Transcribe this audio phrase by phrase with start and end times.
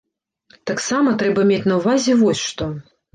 [0.69, 2.69] Таксама трэба мець на ўвазе вось што.